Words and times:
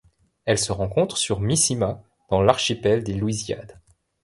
Elle 0.45 0.57
se 0.57 0.71
rencontre 0.71 1.15
sur 1.15 1.39
Misima 1.39 2.01
dans 2.31 2.41
l'archipel 2.41 3.03
des 3.03 3.13
Louisiades. 3.13 3.79